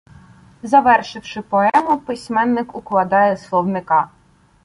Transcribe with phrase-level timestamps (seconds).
[0.63, 4.09] Завершивши поему, письменник укладає словника.